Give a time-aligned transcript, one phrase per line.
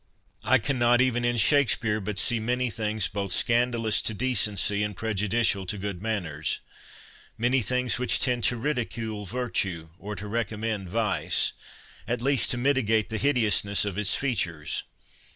[0.43, 5.67] —I cannot, even in Shakspeare, but see many things both scandalous to decency and prejudicial
[5.67, 12.57] to good manners—many things which tend to ridicule virtue, or to recommend vice,—at least to
[12.57, 14.85] mitigate the hideousness of its features.